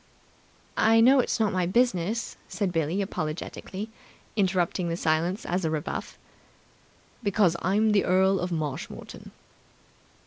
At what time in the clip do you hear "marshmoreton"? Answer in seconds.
8.51-9.29